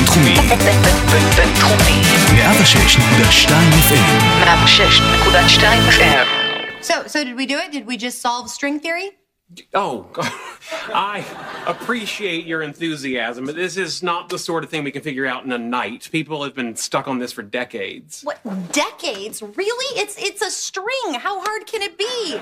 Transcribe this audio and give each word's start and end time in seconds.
בינתחומי. 0.00 0.36
בינתחומי. 1.36 2.02
106.2 2.36 3.72
FM. 3.88 4.14
106.2 4.44 5.62
FM. 5.90 6.26
So, 6.80 7.06
so 7.06 7.24
did 7.24 7.36
we 7.36 7.46
do 7.46 7.58
it? 7.58 7.72
Did 7.72 7.86
we 7.86 7.96
just 7.96 8.20
solve 8.20 8.48
string 8.50 8.78
theory? 8.80 9.10
Oh, 9.74 10.06
God. 10.12 10.30
I 10.92 11.24
appreciate 11.66 12.46
your 12.46 12.62
enthusiasm, 12.62 13.46
but 13.46 13.54
this 13.54 13.76
is 13.76 14.02
not 14.02 14.28
the 14.28 14.38
sort 14.38 14.64
of 14.64 14.70
thing 14.70 14.82
we 14.82 14.90
can 14.90 15.02
figure 15.02 15.26
out 15.26 15.44
in 15.44 15.52
a 15.52 15.58
night. 15.58 16.08
People 16.10 16.42
have 16.42 16.54
been 16.54 16.74
stuck 16.74 17.06
on 17.06 17.18
this 17.18 17.32
for 17.32 17.42
decades. 17.42 18.22
What 18.24 18.40
decades? 18.72 19.42
Really? 19.42 20.00
It's 20.02 20.16
it's 20.18 20.42
a 20.42 20.50
string. 20.50 21.08
How 21.26 21.40
hard 21.46 21.62
can 21.66 21.80
it 21.82 21.94
be? 21.96 22.40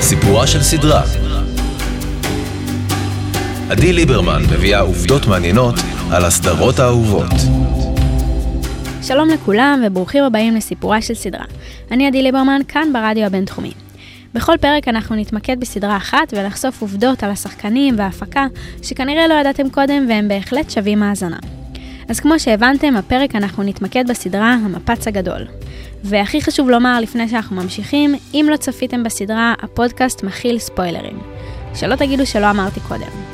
סיפורה 0.00 0.46
של 0.46 0.62
סדרה. 0.62 1.02
עדי 3.69 3.93
ליברמן 3.93 4.41
מביאה 4.53 4.79
עובדות 4.79 5.27
מעניינות 5.27 5.75
על 6.11 6.25
הסדרות 6.25 6.79
האהובות. 6.79 7.31
שלום 9.01 9.29
לכולם 9.29 9.83
וברוכים 9.85 10.23
הבאים 10.23 10.55
לסיפורה 10.55 11.01
של 11.01 11.13
סדרה. 11.13 11.45
אני 11.91 12.07
עדי 12.07 12.23
ליברמן, 12.23 12.61
כאן 12.67 12.93
ברדיו 12.93 13.25
הבינתחומי. 13.25 13.71
בכל 14.33 14.53
פרק 14.61 14.87
אנחנו 14.87 15.15
נתמקד 15.15 15.59
בסדרה 15.59 15.97
אחת 15.97 16.33
ולחשוף 16.33 16.81
עובדות 16.81 17.23
על 17.23 17.31
השחקנים 17.31 17.95
וההפקה 17.97 18.47
שכנראה 18.81 19.27
לא 19.27 19.33
ידעתם 19.33 19.69
קודם 19.69 20.05
והם 20.09 20.27
בהחלט 20.27 20.69
שווים 20.69 21.03
האזנה. 21.03 21.37
אז 22.09 22.19
כמו 22.19 22.39
שהבנתם, 22.39 22.95
הפרק 22.97 23.35
אנחנו 23.35 23.63
נתמקד 23.63 24.07
בסדרה 24.07 24.53
המפץ 24.53 25.07
הגדול. 25.07 25.47
והכי 26.03 26.41
חשוב 26.41 26.69
לומר 26.69 26.99
לפני 26.99 27.29
שאנחנו 27.29 27.55
ממשיכים, 27.55 28.15
אם 28.33 28.47
לא 28.51 28.57
צפיתם 28.57 29.03
בסדרה, 29.03 29.53
הפודקאסט 29.61 30.23
מכיל 30.23 30.59
ספוילרים. 30.59 31.19
שלא 31.75 31.95
תגידו 31.95 32.25
שלא 32.25 32.49
אמרתי 32.49 32.79
קודם. 32.79 33.32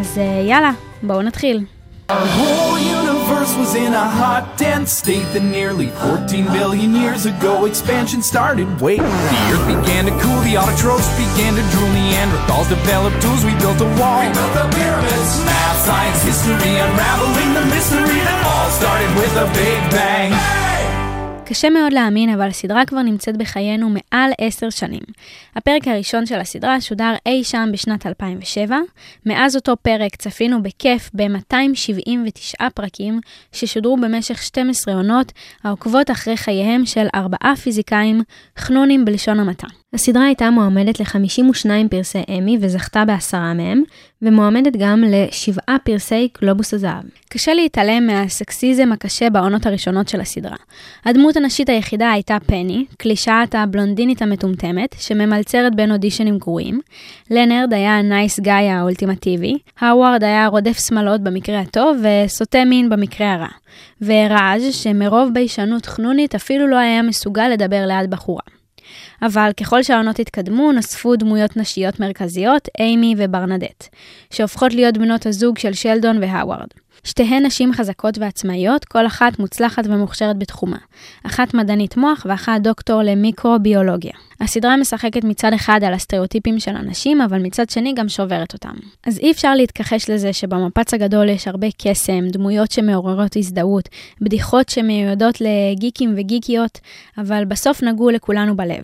אז 0.00 0.18
אה, 0.18 0.42
יאללה, 0.48 0.70
בואו 1.02 1.22
נתחיל. 1.22 1.64
Our 2.10 2.26
whole 2.38 2.78
universe 2.78 3.52
was 3.56 3.74
in 3.74 3.92
a 3.94 4.06
hot, 4.20 4.44
dense 4.58 4.92
state 4.92 5.28
that 5.32 5.44
nearly 5.58 5.88
14 5.88 6.44
billion 6.52 6.94
years 6.94 7.24
ago 7.24 7.64
expansion 7.64 8.20
started. 8.22 8.66
Wait, 8.80 9.00
the 9.00 9.40
earth 9.52 9.66
began 9.74 10.04
to 10.08 10.14
cool, 10.22 10.40
the 10.48 10.54
autotrophs 10.62 11.08
began 11.24 11.52
to 11.58 11.64
drool, 11.72 11.90
Neanderthals 11.96 12.68
developed 12.68 13.18
tools, 13.22 13.42
we 13.48 13.54
built 13.64 13.80
a 13.80 13.90
wall. 13.98 14.20
We 14.20 14.28
built 14.38 14.54
the 14.60 14.68
pyramids. 14.76 15.30
Math, 15.48 15.78
science, 15.86 16.20
history, 16.30 16.74
unraveling 16.84 17.50
the 17.58 17.64
mystery 17.74 18.20
that 18.28 18.40
all 18.50 18.68
started 18.80 19.10
with 19.20 19.34
a 19.44 19.46
big 19.62 19.80
bang. 19.96 20.65
קשה 21.49 21.69
מאוד 21.69 21.93
להאמין, 21.93 22.29
אבל 22.29 22.47
הסדרה 22.47 22.85
כבר 22.85 23.01
נמצאת 23.01 23.37
בחיינו 23.37 23.89
מעל 23.89 24.31
עשר 24.41 24.69
שנים. 24.69 25.01
הפרק 25.55 25.87
הראשון 25.87 26.25
של 26.25 26.39
הסדרה 26.39 26.81
שודר 26.81 27.13
אי 27.25 27.43
שם 27.43 27.69
בשנת 27.73 28.05
2007. 28.05 28.77
מאז 29.25 29.55
אותו 29.55 29.73
פרק 29.81 30.15
צפינו 30.15 30.63
בכיף 30.63 31.09
ב-279 31.13 32.69
פרקים 32.75 33.19
ששודרו 33.51 33.97
במשך 33.97 34.43
12 34.43 34.93
עונות, 34.93 35.31
העוקבות 35.63 36.11
אחרי 36.11 36.37
חייהם 36.37 36.85
של 36.85 37.07
ארבעה 37.15 37.53
פיזיקאים, 37.63 38.21
חנונים 38.57 39.05
בלשון 39.05 39.39
המעטה. 39.39 39.67
הסדרה 39.93 40.25
הייתה 40.25 40.49
מועמדת 40.49 40.99
ל-52 40.99 41.69
פרסי 41.89 42.23
אמי 42.37 42.57
וזכתה 42.61 43.05
בעשרה 43.05 43.53
מהם, 43.53 43.83
ומועמדת 44.21 44.73
גם 44.79 45.03
לשבעה 45.07 45.77
פרסי 45.83 46.29
גלובוס 46.41 46.73
הזהב. 46.73 47.03
קשה 47.29 47.53
להתעלם 47.53 48.07
מהסקסיזם 48.07 48.91
הקשה 48.91 49.29
בעונות 49.29 49.65
הראשונות 49.65 50.07
של 50.07 50.21
הסדרה. 50.21 50.55
הדמות 51.05 51.37
הנשית 51.37 51.69
היחידה 51.69 52.11
הייתה 52.11 52.37
פני, 52.45 52.85
קלישאת 52.97 53.55
הבלונדינית 53.55 54.21
המטומטמת, 54.21 54.95
שממלצרת 54.99 55.75
בין 55.75 55.91
אודישנים 55.91 56.37
גרועים. 56.37 56.81
לנרד 57.31 57.73
היה 57.73 57.97
ה 57.97 58.05
nice 58.05 58.39
guy 58.39 58.69
האולטימטיבי, 58.69 59.57
האווארד 59.79 60.23
היה 60.23 60.47
רודף 60.47 60.87
שמלות 60.87 61.21
במקרה 61.21 61.59
הטוב, 61.59 61.97
וסוטה 62.03 62.65
מין 62.65 62.89
במקרה 62.89 63.33
הרע. 63.33 63.47
וראז' 64.01 64.75
שמרוב 64.75 65.29
ביישנות 65.33 65.85
חנונית 65.85 66.35
אפילו 66.35 66.67
לא 66.67 66.75
היה 66.75 67.01
מסוגל 67.01 67.47
לדבר 67.47 67.85
ליד 67.85 68.09
בחורה. 68.09 68.56
אבל 69.21 69.51
ככל 69.57 69.83
שהעונות 69.83 70.19
התקדמו, 70.19 70.71
נוספו 70.71 71.15
דמויות 71.15 71.57
נשיות 71.57 71.99
מרכזיות, 71.99 72.67
אימי 72.79 73.15
וברנדט, 73.17 73.87
שהופכות 74.33 74.73
להיות 74.73 74.97
בנות 74.97 75.25
הזוג 75.25 75.57
של 75.57 75.73
שלדון 75.73 76.17
והאווארד. 76.23 76.67
שתיהן 77.07 77.45
נשים 77.45 77.73
חזקות 77.73 78.17
ועצמאיות, 78.17 78.85
כל 78.85 79.05
אחת 79.05 79.39
מוצלחת 79.39 79.83
ומוכשרת 79.87 80.39
בתחומה. 80.39 80.77
אחת 81.23 81.53
מדענית 81.53 81.97
מוח 81.97 82.25
ואחת 82.29 82.61
דוקטור 82.61 83.01
למיקרוביולוגיה. 83.03 84.11
הסדרה 84.41 84.77
משחקת 84.77 85.23
מצד 85.23 85.53
אחד 85.53 85.79
על 85.83 85.93
הסטריאוטיפים 85.93 86.59
של 86.59 86.75
הנשים, 86.75 87.21
אבל 87.21 87.39
מצד 87.41 87.69
שני 87.69 87.93
גם 87.93 88.09
שוברת 88.09 88.53
אותם. 88.53 88.73
אז 89.05 89.19
אי 89.19 89.31
אפשר 89.31 89.55
להתכחש 89.55 90.09
לזה 90.09 90.33
שבמפץ 90.33 90.93
הגדול 90.93 91.29
יש 91.29 91.47
הרבה 91.47 91.67
קסם, 91.77 92.27
דמויות 92.27 92.71
שמעוררות 92.71 93.35
הזדהות, 93.35 93.89
בדיחות 94.21 94.69
שמיועדות 94.69 95.41
לגיקים 95.41 96.13
וגיקיות, 96.17 96.79
אבל 97.17 97.45
בסוף 97.45 97.83
נגעו 97.83 98.09
לכולנו 98.09 98.57
בלב. 98.57 98.83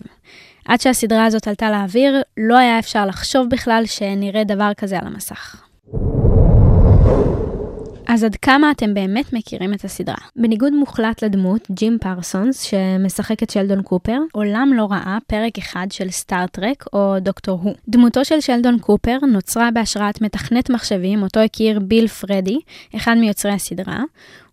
עד 0.64 0.80
שהסדרה 0.80 1.24
הזאת 1.24 1.48
עלתה 1.48 1.70
לאוויר, 1.70 2.22
לא 2.36 2.58
היה 2.58 2.78
אפשר 2.78 3.06
לחשוב 3.06 3.48
בכלל 3.50 3.82
שנראה 3.86 4.44
דבר 4.44 4.70
כזה 4.76 4.98
על 4.98 5.06
המסך. 5.06 5.56
אז 8.06 8.24
עד 8.24 8.36
כמה 8.36 8.70
אתם 8.70 8.94
באמת 8.94 9.32
מכירים 9.32 9.74
את 9.74 9.84
הסדרה? 9.84 10.16
בניגוד 10.36 10.72
מוחלט 10.72 11.24
לדמות, 11.24 11.68
ג'ים 11.70 11.98
פרסונס, 12.00 12.62
שמשחק 12.62 13.42
את 13.42 13.50
שלדון 13.50 13.82
קופר, 13.82 14.18
מעולם 14.32 14.70
לא 14.76 14.86
ראה 14.90 15.18
פרק 15.26 15.58
אחד 15.58 15.86
של 15.90 16.10
סטארט-טרק 16.10 16.84
או 16.92 17.16
דוקטור 17.20 17.58
הו. 17.62 17.74
דמותו 17.88 18.24
של 18.24 18.40
שלדון 18.40 18.78
קופר 18.78 19.18
נוצרה 19.32 19.70
בהשראת 19.70 20.20
מתכנת 20.20 20.70
מחשבים, 20.70 21.22
אותו 21.22 21.40
הכיר 21.40 21.80
ביל 21.80 22.08
פריידי, 22.08 22.58
אחד 22.96 23.14
מיוצרי 23.14 23.52
הסדרה. 23.52 24.02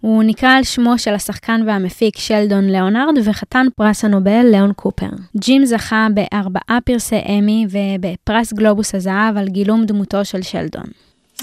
הוא 0.01 0.23
נקרא 0.23 0.49
על 0.49 0.63
שמו 0.63 0.97
של 0.97 1.13
השחקן 1.13 1.61
והמפיק 1.65 2.17
שלדון 2.17 2.69
ליאונרד 2.69 3.17
וחתן 3.23 3.65
פרס 3.75 4.05
הנובל 4.05 4.45
ליאון 4.51 4.73
קופר. 4.73 5.09
ג'ים 5.37 5.65
זכה 5.65 6.07
בארבעה 6.13 6.77
פרסי 6.85 7.19
אמי 7.29 7.65
ובפרס 7.69 8.53
גלובוס 8.53 8.95
הזהב 8.95 9.37
על 9.37 9.47
גילום 9.47 9.85
דמותו 9.85 10.25
של 10.25 10.41
שלדון. 10.41 10.85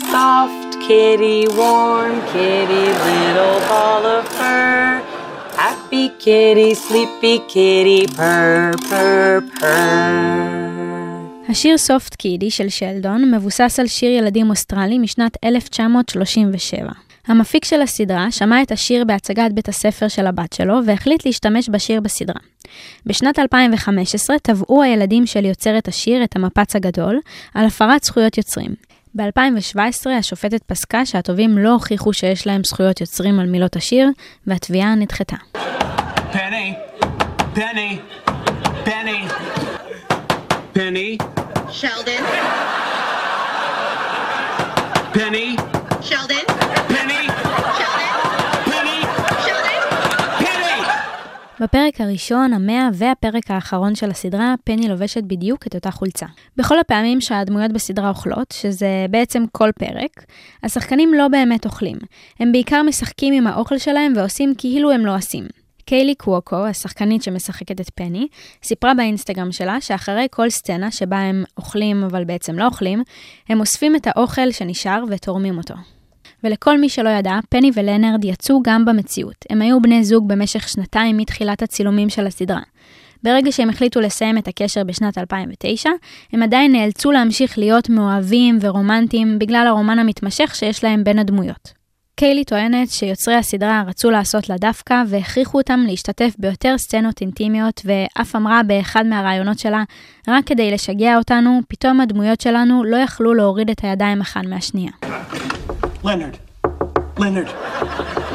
Soft 0.07 0.73
kitty, 0.87 1.49
warm 1.59 2.23
kitty, 2.33 2.87
little 3.07 3.59
ball 3.69 4.07
of 4.07 4.29
fur. 4.29 5.03
Happy 5.57 6.09
kitty, 6.21 6.75
sleepy 6.75 7.39
kitty, 7.53 8.07
purr, 8.17 8.73
purr, 8.89 9.43
purr. 9.61 10.59
השיר 11.49 11.79
סופט 11.79 12.15
קידי 12.15 12.51
של 12.51 12.69
שלדון 12.69 13.35
מבוסס 13.35 13.77
על 13.81 13.87
שיר 13.87 14.11
ילדים 14.11 14.51
אוסטרלי 14.51 14.99
משנת 14.99 15.37
1937. 15.45 16.91
המפיק 17.27 17.65
של 17.65 17.83
הסדרה 17.83 18.31
שמע 18.31 18.63
את 18.63 18.73
השיר 18.73 19.05
בהצגת 19.05 19.53
בית 19.53 19.69
הספר 19.69 20.09
של 20.09 20.27
הבת 20.27 20.53
שלו 20.53 20.75
והחליט 20.85 21.27
להשתמש 21.27 21.69
בשיר 21.69 22.01
בסדרה. 22.01 22.41
בשנת 23.07 23.39
2015 23.39 24.37
תבעו 24.43 24.83
הילדים 24.83 25.27
של 25.27 25.45
יוצרת 25.45 25.89
השיר 25.89 26.25
את 26.25 26.37
המפץ 26.37 26.77
הגדול 26.77 27.21
על 27.55 27.67
הפרת 27.67 28.05
זכויות 28.05 28.39
יוצרים. 28.39 28.88
ב-2017 29.15 30.11
השופטת 30.19 30.63
פסקה 30.63 31.07
שהטובים 31.07 31.59
לא 31.59 31.73
הוכיחו 31.73 32.13
שיש 32.13 32.47
להם 32.47 32.65
זכויות 32.65 33.01
יוצרים 33.01 33.41
על 33.41 33.47
מילות 33.47 33.77
השיר, 33.77 34.09
והתביעה 34.47 34.95
נדחתה. 34.95 35.37
Penny! 36.33 36.75
Penny! 37.55 37.99
Penny! 38.87 39.21
Penny! 40.75 41.19
Sheldon. 41.71 42.48
בפרק 51.61 52.01
הראשון, 52.01 52.53
המאה 52.53 52.89
והפרק 52.95 53.51
האחרון 53.51 53.95
של 53.95 54.11
הסדרה, 54.11 54.55
פני 54.65 54.89
לובשת 54.89 55.23
בדיוק 55.23 55.67
את 55.67 55.75
אותה 55.75 55.91
חולצה. 55.91 56.27
בכל 56.57 56.79
הפעמים 56.79 57.21
שהדמויות 57.21 57.73
בסדרה 57.73 58.09
אוכלות, 58.09 58.53
שזה 58.53 59.07
בעצם 59.11 59.45
כל 59.53 59.71
פרק, 59.79 60.25
השחקנים 60.63 61.15
לא 61.15 61.29
באמת 61.29 61.67
אוכלים. 61.67 61.97
הם 62.41 62.53
בעיקר 62.53 62.83
משחקים 62.83 63.35
עם 63.35 63.47
האוכל 63.47 63.79
שלהם 63.79 64.13
ועושים 64.17 64.55
כאילו 64.59 64.93
הם 64.93 65.07
לא 65.07 65.17
עושים. 65.17 65.45
קיילי 65.85 66.15
קווקו, 66.15 66.67
השחקנית 66.67 67.23
שמשחקת 67.23 67.81
את 67.81 67.91
פני, 67.95 68.29
סיפרה 68.63 68.95
באינסטגרם 68.95 69.53
שלה 69.53 69.81
שאחרי 69.81 70.27
כל 70.31 70.51
סצנה 70.51 70.91
שבה 70.91 71.19
הם 71.19 71.45
אוכלים 71.57 72.05
אבל 72.05 72.25
בעצם 72.25 72.59
לא 72.59 72.67
אוכלים, 72.67 73.03
הם 73.49 73.61
אוספים 73.61 73.97
את 73.97 74.07
האוכל 74.07 74.51
שנשאר 74.51 75.05
ותורמים 75.09 75.59
אותו. 75.59 75.75
ולכל 76.45 76.81
מי 76.81 76.89
שלא 76.89 77.09
ידע, 77.09 77.39
פני 77.49 77.71
ולנרד 77.75 78.25
יצאו 78.25 78.63
גם 78.63 78.85
במציאות. 78.85 79.45
הם 79.51 79.63
היו 79.63 79.83
בני 79.83 80.05
זוג 80.05 80.29
במשך 80.29 80.69
שנתיים 80.69 81.17
מתחילת 81.17 81.63
הצילומים 81.63 82.09
של 82.09 82.27
הסדרה. 82.27 82.61
ברגע 83.23 83.53
שהם 83.53 83.71
החליטו 83.71 84.01
לסיים 84.01 84.39
את 84.39 84.49
הקשר 84.49 84.85
בשנת 84.85 85.19
2009, 85.19 85.91
הם 86.33 86.43
עדיין 86.43 86.73
נאלצו 86.73 87.11
להמשיך 87.11 87.59
להיות 87.59 87.89
מאוהבים 87.89 88.59
ורומנטיים 88.61 89.39
בגלל 89.39 89.67
הרומן 89.67 89.99
המתמשך 89.99 90.55
שיש 90.55 90.85
להם 90.85 91.05
בין 91.05 91.19
הדמויות. 91.19 91.79
קיילי 92.19 92.45
טוענת 92.45 92.91
שיוצרי 92.91 93.35
הסדרה 93.35 93.83
רצו 93.87 94.11
לעשות 94.11 94.49
לה 94.49 94.57
דווקא 94.57 95.03
והכריחו 95.07 95.59
אותם 95.59 95.81
להשתתף 95.87 96.35
ביותר 96.39 96.79
סצנות 96.79 97.21
אינטימיות 97.21 97.83
ואף 97.85 98.37
אמרה 98.37 98.63
באחד 98.63 99.07
מהראיונות 99.07 99.59
שלה, 99.59 99.83
רק 100.29 100.47
כדי 100.47 100.71
לשגע 100.71 101.17
אותנו, 101.17 101.61
פתאום 101.69 102.01
הדמויות 102.01 102.41
שלנו 102.41 102.85
לא 102.85 102.97
יכלו 102.97 103.35
להוריד 103.35 103.71
את 103.71 103.85
הידיים 103.85 104.21
אחת 104.21 104.47
מהשנייה. 104.47 104.91
Leonard. 106.05 106.37
Leonard. 107.19 107.51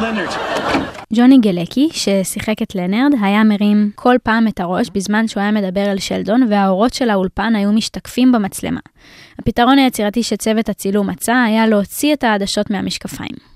Leonard. 0.01 0.33
ג'וני 1.13 1.37
גלקי, 1.37 1.89
ששיחק 1.91 2.61
את 2.61 2.75
לנרד, 2.75 3.11
היה 3.21 3.43
מרים 3.43 3.91
כל 3.95 4.15
פעם 4.23 4.47
את 4.47 4.59
הראש 4.59 4.89
בזמן 4.89 5.27
שהוא 5.27 5.41
היה 5.41 5.51
מדבר 5.51 5.91
אל 5.91 5.99
שלדון, 5.99 6.47
והאורות 6.49 6.93
של 6.93 7.09
האולפן 7.09 7.55
היו 7.55 7.71
משתקפים 7.71 8.31
במצלמה. 8.31 8.79
הפתרון 9.39 9.79
היצירתי 9.79 10.23
שצוות 10.23 10.69
הצילום 10.69 11.09
מצא 11.09 11.33
היה 11.33 11.67
להוציא 11.67 12.13
את 12.13 12.23
העדשות 12.23 12.69
מהמשקפיים. 12.69 13.52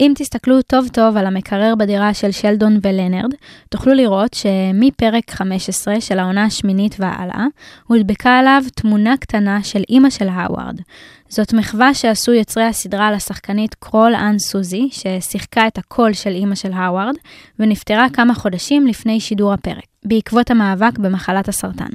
אם 0.00 0.12
תסתכלו 0.16 0.62
טוב 0.62 0.88
טוב 0.88 1.16
על 1.16 1.26
המקרר 1.26 1.74
בדירה 1.78 2.14
של 2.14 2.30
שלדון 2.30 2.78
ולנרד, 2.82 3.34
תוכלו 3.68 3.94
לראות 3.94 4.34
שמפרק 4.34 5.30
15 5.30 6.00
של 6.00 6.18
העונה 6.18 6.44
השמינית 6.44 6.96
והלאה, 6.98 7.46
הודבקה 7.86 8.38
עליו 8.38 8.62
תמונה 8.74 9.16
קטנה 9.16 9.62
של 9.62 9.82
אימא 9.88 10.10
של 10.10 10.28
האווארד. 10.28 10.80
זאת 11.28 11.52
מחווה 11.52 11.94
שעשו 11.94 12.32
יוצרי 12.32 12.64
הסדרה 12.64 13.12
לשחקנית 13.12 13.74
קרול 13.74 14.14
אן 14.14 14.38
סוזי, 14.38 14.88
ששיחקה 14.92 15.66
את 15.66 15.78
הקול 15.78 16.12
של 16.12 16.30
אימא 16.30 16.54
של 16.54 16.72
האווארד, 16.72 17.14
ונפטרה 17.58 18.06
כמה 18.12 18.34
חודשים 18.34 18.86
לפני 18.86 19.20
שידור 19.20 19.52
הפרק, 19.52 19.84
בעקבות 20.04 20.50
המאבק 20.50 20.98
במחלת 20.98 21.48
הסרטן. 21.48 21.90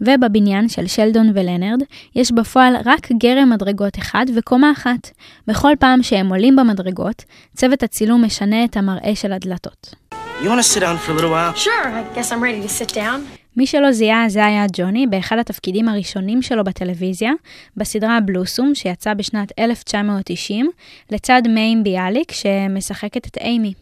ובבניין 0.00 0.68
של 0.68 0.86
שלדון 0.86 1.32
ולנרד 1.34 1.82
יש 2.14 2.32
בפועל 2.32 2.76
רק 2.84 3.08
גרם 3.12 3.50
מדרגות 3.50 3.98
אחד 3.98 4.26
וקומה 4.36 4.72
אחת. 4.72 5.10
בכל 5.46 5.72
פעם 5.78 6.02
שהם 6.02 6.28
עולים 6.28 6.56
במדרגות, 6.56 7.24
צוות 7.56 7.82
הצילום 7.82 8.24
משנה 8.24 8.64
את 8.64 8.76
המראה 8.76 9.14
של 9.14 9.32
הדלתות. 9.32 9.94
Sure. 11.54 12.20
מי 13.56 13.66
שלא 13.66 13.92
זיהה 13.92 14.28
זה 14.28 14.46
היה 14.46 14.66
ג'וני 14.72 15.06
באחד 15.06 15.38
התפקידים 15.38 15.88
הראשונים 15.88 16.42
שלו 16.42 16.64
בטלוויזיה, 16.64 17.32
בסדרה 17.76 18.18
בלוסום 18.20 18.74
שיצא 18.74 19.14
בשנת 19.14 19.52
1990, 19.58 20.70
לצד 21.10 21.42
מיין 21.48 21.82
ביאליק 21.82 22.32
שמשחקת 22.32 23.26
את 23.26 23.36
אימי. 23.40 23.72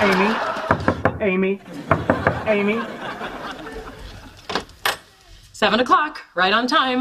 Amy. 0.00 0.30
Amy. 1.20 1.58
Amy. 2.46 2.99
Seven 5.64 5.80
o'clock, 5.84 6.14
right 6.42 6.54
on 6.58 6.66
time. 6.66 7.00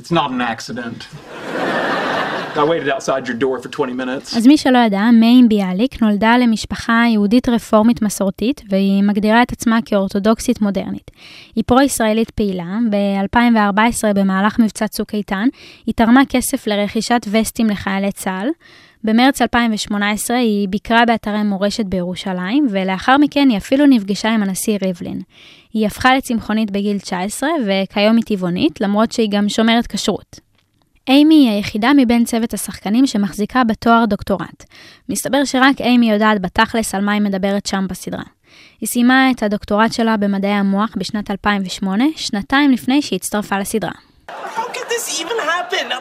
It's 0.00 0.12
not 0.18 0.28
an 0.30 0.40
accident. 0.40 0.98
I 2.62 2.64
waited 2.72 2.88
outside 2.88 3.26
your 3.28 3.38
door 3.44 3.58
for 3.62 3.68
20 3.68 3.96
minutes. 3.96 4.36
אז 4.36 4.46
מי 4.46 4.56
שלא 4.58 4.78
ידע, 4.78 5.00
מיין 5.12 5.48
ביאליק 5.48 6.02
נולדה 6.02 6.36
למשפחה 6.38 7.04
יהודית 7.12 7.48
רפורמית 7.48 8.02
מסורתית, 8.02 8.62
והיא 8.68 9.02
מגדירה 9.02 9.42
את 9.42 9.52
עצמה 9.52 9.78
כאורתודוקסית 9.84 10.60
מודרנית. 10.60 11.10
היא 11.54 11.64
פרו-ישראלית 11.66 12.30
פעילה, 12.30 12.78
ב-2014 12.90 14.12
במהלך 14.14 14.58
מבצע 14.58 14.88
צוק 14.88 15.14
איתן, 15.14 15.48
היא 15.86 15.94
תרמה 15.94 16.22
כסף 16.28 16.66
לרכישת 16.66 17.26
וסטים 17.30 17.66
לחיילי 17.66 18.12
צה"ל. 18.12 18.48
במרץ 19.04 19.42
2018 19.42 20.36
היא 20.36 20.68
ביקרה 20.68 21.04
באתרי 21.04 21.42
מורשת 21.42 21.84
בירושלים, 21.84 22.66
ולאחר 22.70 23.16
מכן 23.16 23.48
היא 23.48 23.58
אפילו 23.58 23.86
נפגשה 23.86 24.28
עם 24.28 24.42
הנשיא 24.42 24.78
ריבלין. 24.82 25.20
היא 25.72 25.86
הפכה 25.86 26.16
לצמחונית 26.16 26.70
בגיל 26.70 26.98
19, 26.98 27.48
וכיום 27.66 28.16
היא 28.16 28.24
טבעונית, 28.24 28.80
למרות 28.80 29.12
שהיא 29.12 29.28
גם 29.30 29.48
שומרת 29.48 29.86
כשרות. 29.86 30.40
אימי 31.08 31.34
היא 31.34 31.50
היחידה 31.50 31.90
מבין 31.96 32.24
צוות 32.24 32.54
השחקנים 32.54 33.06
שמחזיקה 33.06 33.64
בתואר 33.64 34.04
דוקטורט. 34.04 34.64
מסתבר 35.08 35.44
שרק 35.44 35.80
אימי 35.80 36.10
יודעת 36.10 36.40
בתכלס 36.40 36.94
על 36.94 37.04
מה 37.04 37.12
היא 37.12 37.22
מדברת 37.22 37.66
שם 37.66 37.86
בסדרה. 37.88 38.22
היא 38.80 38.88
סיימה 38.88 39.30
את 39.30 39.42
הדוקטורט 39.42 39.92
שלה 39.92 40.16
במדעי 40.16 40.50
המוח 40.50 40.90
בשנת 40.96 41.30
2008, 41.30 42.04
שנתיים 42.16 42.70
לפני 42.70 43.02
שהצטרפה 43.02 43.58
לסדרה. 43.58 43.92
How 44.30 44.32
could 44.74 44.88
this 44.88 45.20
even 45.20 45.38
happen? 45.38 45.92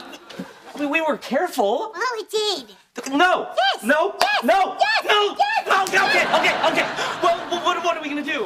We 0.79 1.01
were 1.01 1.17
careful. 1.17 1.91
Well, 1.93 2.15
it 2.21 2.29
did. 2.39 2.65
No. 3.05 3.33
Yes. 3.61 3.77
No. 3.94 3.99
Yes. 4.23 4.41
No. 4.51 4.59
Yes. 4.83 5.01
No. 5.11 5.19
Yes. 5.41 5.61
No. 5.71 5.79
Okay. 6.07 6.25
Okay. 6.38 6.53
Okay. 6.69 6.85
Well, 7.23 7.38
wh- 7.49 7.61
what, 7.65 7.77
what 7.85 7.94
are 7.97 8.01
we 8.03 8.09
gonna 8.09 8.23
do? 8.35 8.41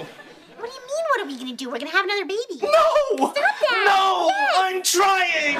What 0.59 0.67
do 0.69 0.75
you 0.79 0.83
mean, 0.91 1.03
what 1.11 1.19
are 1.21 1.27
we 1.31 1.35
gonna 1.41 1.57
do? 1.61 1.65
We're 1.71 1.81
gonna 1.83 1.95
have 1.97 2.05
another 2.09 2.27
baby. 2.35 2.55
No. 2.77 2.85
Stop 3.31 3.55
that. 3.63 3.83
No. 3.91 4.01
Yes. 4.29 4.57
I'm 4.63 4.79
trying. 4.95 5.57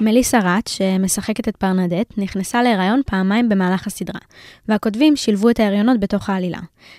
מליסה 0.00 0.38
ראט, 0.38 0.66
שמשחקת 0.68 1.48
את 1.48 1.56
פרנדט, 1.56 2.06
נכנסה 2.16 2.62
להיריון 2.62 3.00
פעמיים 3.06 3.48
במהלך 3.48 3.86
הסדרה, 3.86 4.20
והכותבים 4.68 5.16
שילבו 5.16 5.50
את 5.50 5.60
ההריונות 5.60 6.00
בתוך 6.00 6.30
העלילה. 6.30 6.58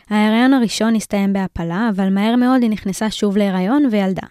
ההיריון 0.10 0.54
הראשון 0.54 0.96
הסתיים 0.96 1.34
בהפלה, 1.34 1.90
אבל 1.96 2.10
מהר 2.10 2.36
מאוד 2.36 2.62
היא 2.62 2.70
נכנסה 2.70 3.12
שוב 3.12 3.38
להיריון 3.38 3.86
וילדה. 3.92 4.28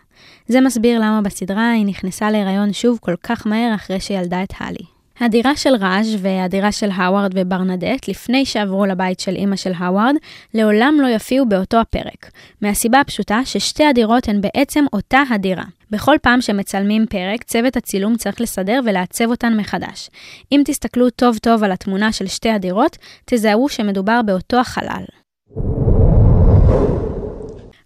זה 0.48 0.60
מסביר 0.60 0.98
למה 0.98 1.20
בסדרה 1.22 1.70
היא 1.70 1.86
נכנסה 1.86 2.30
להיריון 2.30 2.72
שוב 2.72 2.98
כל 3.02 3.14
כך 3.22 3.46
מהר 3.46 3.74
אחרי 3.74 4.00
שילדה 4.00 4.42
את 4.42 4.52
הלי. 4.60 4.94
הדירה 5.20 5.56
של 5.56 5.75
ראז' 5.75 6.16
והדירה 6.19 6.72
של 6.72 6.88
האווארד 6.94 7.31
וברנדט, 7.34 8.08
לפני 8.08 8.46
שעברו 8.46 8.87
לבית 8.87 9.20
של 9.20 9.37
אימא 9.37 9.56
של 9.56 9.72
האווארד, 9.76 10.14
לעולם 10.55 10.94
לא 11.00 11.06
יופיעו 11.06 11.46
באותו 11.46 11.81
הפרק. 11.81 12.31
מהסיבה 12.62 13.00
הפשוטה 13.00 13.40
ששתי 13.44 13.84
הדירות 13.84 14.28
הן 14.28 14.40
בעצם 14.40 14.84
אותה 14.93 15.22
הדירה. 15.31 15.64
בכל 15.90 16.16
פעם 16.22 16.40
שמצלמים 16.40 17.06
פרק, 17.06 17.43
צוות 17.43 17.76
הצילום 17.76 18.16
צריך 18.16 18.40
לסדר 18.40 18.81
ולעצב 18.84 19.31
אותן 19.31 19.56
מחדש. 19.56 20.11
אם 20.52 20.62
תסתכלו 20.64 21.11
טוב 21.11 21.38
טוב 21.38 21.64
על 21.64 21.72
התמונה 21.72 22.12
של 22.12 22.26
שתי 22.26 22.50
הדירות, 22.50 22.96
תזהרו 23.25 23.69
שמדובר 23.69 24.20
באותו 24.22 24.56
החלל. 24.60 25.05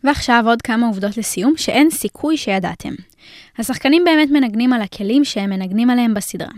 ועכשיו 0.04 0.44
עוד 0.46 0.62
כמה 0.62 0.86
עובדות 0.86 1.16
לסיום 1.16 1.56
שאין 1.56 1.90
סיכוי 1.90 2.36
שידעתם. 2.36 2.94
השחקנים 3.58 4.04
באמת 4.04 4.30
מנגנים 4.30 4.72
על 4.72 4.82
הכלים 4.82 5.24
שהם 5.24 5.50
מנגנים 5.50 5.90
עליהם 5.90 6.14
בסדרה. 6.14 6.52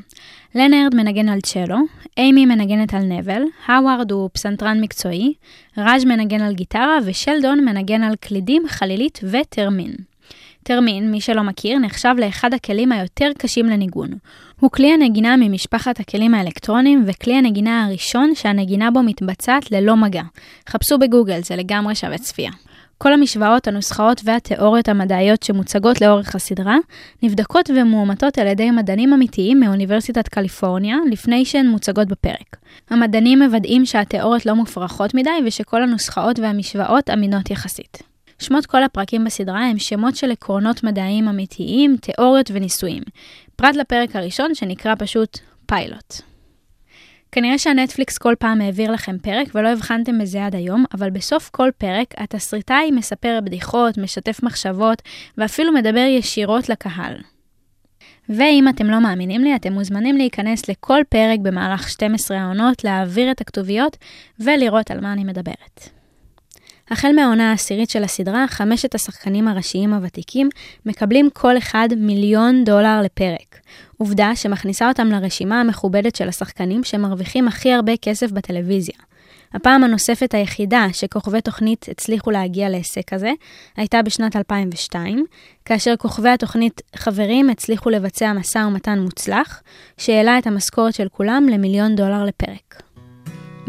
לנרד 0.55 0.95
מנגן 0.95 1.29
על 1.29 1.41
צ'לו, 1.41 1.77
אימי 2.19 2.47
מנגנת 2.47 2.95
על 2.95 3.03
נבל, 3.03 3.43
האווארד 3.67 4.13
הוא 4.13 4.31
פסנתרן 4.33 4.81
מקצועי, 4.81 5.33
ראז' 5.79 6.05
מנגן 6.05 6.41
על 6.41 6.55
גיטרה 6.55 6.99
ושלדון 7.05 7.65
מנגן 7.65 8.03
על 8.03 8.15
קלידים, 8.21 8.63
חלילית 8.69 9.21
וטרמין. 9.31 9.93
טרמין, 10.63 11.11
מי 11.11 11.21
שלא 11.21 11.43
מכיר, 11.43 11.79
נחשב 11.79 12.15
לאחד 12.19 12.55
הכלים 12.55 12.93
היותר 12.93 13.31
קשים 13.39 13.67
לניגון. 13.67 14.11
הוא 14.61 14.71
כלי 14.71 14.93
הנגינה 14.93 15.37
ממשפחת 15.37 16.01
הכלים 16.01 16.35
האלקטרונים 16.35 17.05
וכלי 17.07 17.35
הנגינה 17.35 17.87
הראשון 17.87 18.35
שהנגינה 18.35 18.91
בו 18.91 19.03
מתבצעת 19.03 19.71
ללא 19.71 19.97
מגע. 19.97 20.23
חפשו 20.69 20.99
בגוגל, 20.99 21.43
זה 21.43 21.57
לגמרי 21.57 21.95
שווה 21.95 22.19
צפייה. 22.19 22.51
כל 23.03 23.13
המשוואות, 23.13 23.69
הנוסחאות 23.69 24.21
והתיאוריות 24.25 24.89
המדעיות 24.89 25.43
שמוצגות 25.43 26.01
לאורך 26.01 26.35
הסדרה, 26.35 26.77
נבדקות 27.23 27.71
ומאומתות 27.71 28.39
על 28.39 28.47
ידי 28.47 28.71
מדענים 28.71 29.13
אמיתיים 29.13 29.61
מאוניברסיטת 29.61 30.29
קליפורניה 30.29 30.97
לפני 31.11 31.45
שהן 31.45 31.67
מוצגות 31.67 32.09
בפרק. 32.09 32.57
המדענים 32.91 33.43
מוודאים 33.43 33.87
שהתיאוריות 33.87 34.47
לא 34.47 34.55
מופרכות 34.55 35.15
מדי 35.15 35.31
ושכל 35.47 35.83
הנוסחאות 35.83 36.39
והמשוואות 36.39 37.11
אמינות 37.11 37.51
יחסית. 37.51 38.03
שמות 38.39 38.67
כל 38.67 38.83
הפרקים 38.83 39.25
בסדרה 39.25 39.67
הם 39.67 39.79
שמות 39.79 40.17
של 40.17 40.31
עקרונות 40.31 40.85
מדעיים 40.85 41.29
אמיתיים, 41.29 41.97
תיאוריות 42.01 42.51
וניסויים. 42.55 43.03
פרט 43.57 43.77
לפרק 43.77 44.17
הראשון 44.17 44.55
שנקרא 44.55 44.95
פשוט 44.99 45.39
פיילוט. 45.67 46.30
כנראה 47.33 47.59
שהנטפליקס 47.59 48.19
כל 48.19 48.35
פעם 48.39 48.61
העביר 48.61 48.93
לכם 48.93 49.19
פרק 49.19 49.49
ולא 49.55 49.69
הבחנתם 49.69 50.19
בזה 50.19 50.47
עד 50.47 50.55
היום, 50.55 50.85
אבל 50.95 51.11
בסוף 51.11 51.51
כל 51.53 51.71
פרק 51.79 52.15
התסריטאי 52.17 52.91
מספר 52.91 53.39
בדיחות, 53.45 53.99
משתף 53.99 54.43
מחשבות 54.43 55.03
ואפילו 55.39 55.73
מדבר 55.73 56.07
ישירות 56.09 56.69
לקהל. 56.69 57.15
ואם 58.29 58.69
אתם 58.69 58.87
לא 58.87 59.01
מאמינים 59.01 59.41
לי, 59.41 59.57
אתם 59.57 59.73
מוזמנים 59.73 60.17
להיכנס 60.17 60.69
לכל 60.69 61.01
פרק 61.09 61.39
במהלך 61.43 61.89
12 61.89 62.39
העונות, 62.39 62.85
להעביר 62.85 63.31
את 63.31 63.41
הכתוביות 63.41 63.97
ולראות 64.41 64.91
על 64.91 65.01
מה 65.01 65.13
אני 65.13 65.25
מדברת. 65.25 66.00
החל 66.91 67.13
מהעונה 67.17 67.51
העשירית 67.51 67.91
של 67.91 68.05
הסדרה, 68.05 68.47
חמשת 68.49 68.95
השחקנים 68.95 69.49
הראשיים 69.49 69.95
הוותיקים 69.95 70.49
מקבלים 70.87 71.29
כל 71.33 71.59
אחד 71.59 71.89
מיליון 71.97 72.65
דולר 72.65 73.01
לפרק. 73.05 73.61
עובדה 73.99 74.33
שמכניסה 74.35 74.89
אותם 74.89 75.07
לרשימה 75.07 75.61
המכובדת 75.61 76.17
של 76.17 76.29
השחקנים 76.29 76.85
שמרוויחים 76.85 77.49
הכי 77.49 77.73
הרבה 77.73 77.97
כסף 77.97 78.31
בטלוויזיה. 78.31 78.95
הפעם 79.55 79.85
הנוספת 79.85 80.35
היחידה 80.35 80.87
שכוכבי 80.93 81.41
תוכנית 81.41 81.87
הצליחו 81.91 82.31
להגיע 82.31 82.69
להישג 82.69 83.01
כזה, 83.07 83.31
הייתה 83.77 84.03
בשנת 84.03 84.37
2002, 84.37 85.25
כאשר 85.65 85.97
כוכבי 85.97 86.29
התוכנית 86.29 86.81
חברים 86.97 87.51
הצליחו 87.51 87.91
לבצע 87.91 88.33
משא 88.33 88.59
ומתן 88.59 88.99
מוצלח, 88.99 89.63
שהעלה 89.99 90.39
את 90.39 90.47
המשכורת 90.47 90.95
של 90.95 91.09
כולם 91.09 91.47
למיליון 91.49 91.97
דולר 91.97 92.25
לפרק. 92.25 92.83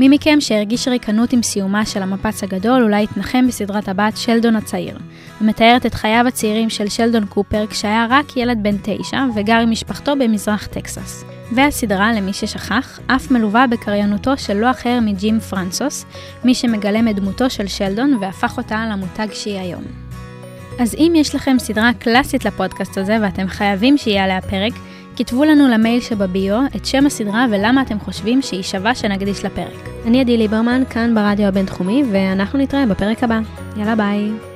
מי 0.01 0.09
מכם 0.09 0.41
שהרגיש 0.41 0.87
ריקנות 0.87 1.33
עם 1.33 1.43
סיומה 1.43 1.85
של 1.85 2.03
המפץ 2.03 2.43
הגדול 2.43 2.83
אולי 2.83 3.03
יתנחם 3.03 3.47
בסדרת 3.47 3.89
הבת 3.89 4.17
שלדון 4.17 4.55
הצעיר, 4.55 4.97
המתארת 5.39 5.85
את 5.85 5.93
חייו 5.93 6.25
הצעירים 6.27 6.69
של 6.69 6.89
שלדון 6.89 7.25
קופר 7.25 7.67
כשהיה 7.67 8.07
רק 8.09 8.37
ילד 8.37 8.57
בן 8.61 8.75
תשע 8.81 9.23
וגר 9.35 9.55
עם 9.55 9.71
משפחתו 9.71 10.15
במזרח 10.15 10.65
טקסס. 10.65 11.23
והסדרה, 11.51 12.13
למי 12.13 12.33
ששכח, 12.33 12.99
אף 13.07 13.31
מלווה 13.31 13.67
בקריינותו 13.67 14.37
של 14.37 14.53
לא 14.53 14.71
אחר 14.71 14.99
מג'ים 15.01 15.39
פרנסוס, 15.39 16.05
מי 16.43 16.55
שמגלם 16.55 17.07
את 17.07 17.15
דמותו 17.15 17.49
של 17.49 17.67
שלדון 17.67 18.17
והפך 18.21 18.57
אותה 18.57 18.85
למותג 18.91 19.27
שהיא 19.33 19.59
היום. 19.59 19.83
אז 20.79 20.95
אם 20.95 21.13
יש 21.15 21.35
לכם 21.35 21.55
סדרה 21.59 21.93
קלאסית 21.99 22.45
לפודקאסט 22.45 22.97
הזה 22.97 23.17
ואתם 23.21 23.47
חייבים 23.47 23.97
שיהיה 23.97 24.23
עליה 24.23 24.41
פרק, 24.41 24.73
כתבו 25.17 25.43
לנו 25.43 25.67
למייל 25.67 26.01
שבביו 26.01 26.59
את 26.75 26.85
שם 26.85 27.05
הסדרה 27.05 27.45
ולמה 27.51 27.81
אתם 27.81 27.99
חושבים 27.99 28.41
שהיא 28.41 28.63
שווה 28.63 28.95
שנקדיש 28.95 29.45
לפרק. 29.45 29.89
אני 30.05 30.21
עדי 30.21 30.37
ליברמן, 30.37 30.83
כאן 30.89 31.15
ברדיו 31.15 31.45
הבינתחומי, 31.45 32.03
ואנחנו 32.11 32.59
נתראה 32.59 32.85
בפרק 32.85 33.23
הבא. 33.23 33.39
יאללה 33.77 33.95
ביי. 33.95 34.50